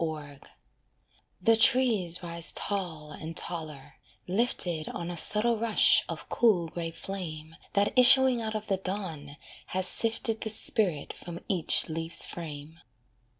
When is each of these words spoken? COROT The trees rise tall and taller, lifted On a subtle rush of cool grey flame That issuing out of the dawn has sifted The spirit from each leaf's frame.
COROT 0.03 0.49
The 1.39 1.55
trees 1.55 2.23
rise 2.23 2.53
tall 2.53 3.11
and 3.11 3.37
taller, 3.37 3.97
lifted 4.27 4.89
On 4.89 5.11
a 5.11 5.15
subtle 5.15 5.59
rush 5.59 6.03
of 6.09 6.27
cool 6.27 6.69
grey 6.69 6.89
flame 6.89 7.55
That 7.73 7.93
issuing 7.95 8.41
out 8.41 8.55
of 8.55 8.65
the 8.65 8.77
dawn 8.77 9.37
has 9.67 9.85
sifted 9.85 10.41
The 10.41 10.49
spirit 10.49 11.13
from 11.13 11.39
each 11.47 11.87
leaf's 11.87 12.25
frame. 12.25 12.79